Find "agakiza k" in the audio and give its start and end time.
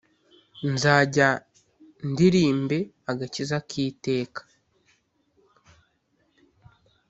3.11-3.71